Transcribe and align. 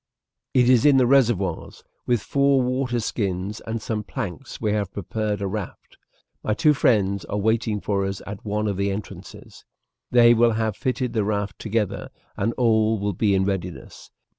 "It 0.55 0.67
is 0.67 0.83
in 0.83 0.97
the 0.97 1.05
reservoirs. 1.05 1.83
With 2.07 2.23
four 2.23 2.63
water 2.63 2.99
skins 2.99 3.61
and 3.67 3.79
some 3.79 4.03
planks 4.03 4.59
we 4.59 4.71
have 4.73 4.91
prepared 4.91 5.43
a 5.43 5.47
raft. 5.47 5.95
My 6.41 6.55
two 6.55 6.73
friends 6.73 7.23
are 7.25 7.37
waiting 7.37 7.79
for 7.79 8.03
us 8.03 8.19
at 8.25 8.43
one 8.43 8.65
of 8.67 8.77
the 8.77 8.89
entrances. 8.89 9.63
They 10.09 10.33
will 10.33 10.53
have 10.53 10.75
fitted 10.75 11.13
the 11.13 11.23
raft 11.23 11.59
together, 11.59 12.09
and 12.35 12.51
all 12.53 12.97
will 12.97 13.13
be 13.13 13.35
in 13.35 13.45
readiness. 13.45 14.09